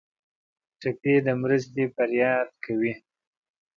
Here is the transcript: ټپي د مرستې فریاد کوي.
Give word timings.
ټپي 0.79 1.13
د 1.25 1.27
مرستې 1.41 1.83
فریاد 1.95 2.49
کوي. 2.63 2.93